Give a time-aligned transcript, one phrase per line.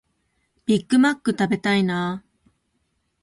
[0.65, 2.25] ビッグマック食べたいなあ